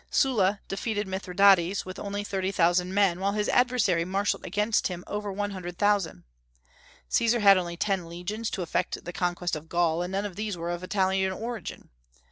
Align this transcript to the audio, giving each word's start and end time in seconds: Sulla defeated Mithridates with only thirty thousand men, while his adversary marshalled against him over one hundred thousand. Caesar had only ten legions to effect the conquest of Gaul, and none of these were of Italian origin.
Sulla 0.09 0.61
defeated 0.67 1.05
Mithridates 1.07 1.85
with 1.85 1.99
only 1.99 2.23
thirty 2.23 2.51
thousand 2.51 2.91
men, 2.91 3.19
while 3.19 3.33
his 3.33 3.47
adversary 3.49 4.03
marshalled 4.03 4.43
against 4.43 4.87
him 4.87 5.03
over 5.05 5.31
one 5.31 5.51
hundred 5.51 5.77
thousand. 5.77 6.23
Caesar 7.07 7.39
had 7.39 7.55
only 7.55 7.77
ten 7.77 8.09
legions 8.09 8.49
to 8.49 8.63
effect 8.63 9.05
the 9.05 9.13
conquest 9.13 9.55
of 9.55 9.69
Gaul, 9.69 10.01
and 10.01 10.11
none 10.11 10.25
of 10.25 10.35
these 10.37 10.57
were 10.57 10.71
of 10.71 10.83
Italian 10.83 11.31
origin. 11.33 11.91